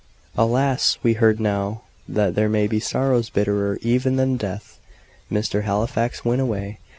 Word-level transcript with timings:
Alas! 0.35 0.97
we 1.03 1.19
learned 1.19 1.39
now 1.39 1.83
that 2.09 2.33
there 2.33 2.49
may 2.49 2.65
be 2.65 2.79
sorrows 2.79 3.29
bitterer 3.29 3.77
even 3.83 4.15
than 4.15 4.35
death. 4.35 4.79
Mr. 5.31 5.61
Halifax 5.61 6.25
went 6.25 6.41
away. 6.41 6.79